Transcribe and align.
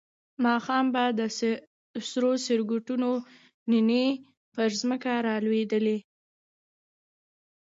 ماښام 0.45 0.85
به 0.93 1.03
د 1.19 1.21
سرو 2.09 2.31
سکروټو 2.45 2.95
نینې 3.71 4.05
پر 4.53 4.69
ځمکه 4.81 5.11
را 5.25 5.35
لوېدې. 5.45 5.97